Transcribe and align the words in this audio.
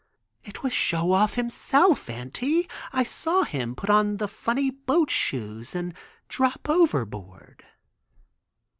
"It 0.43 0.63
was 0.63 0.73
Show 0.73 1.11
Off 1.11 1.35
himself, 1.35 2.09
Auntie, 2.09 2.67
I 2.91 3.03
saw 3.03 3.43
him 3.43 3.75
put 3.75 3.91
on 3.91 4.17
the 4.17 4.27
funny 4.27 4.71
boat 4.71 5.11
shoes 5.11 5.75
and 5.75 5.93
drop 6.27 6.67
overboard." 6.67 7.63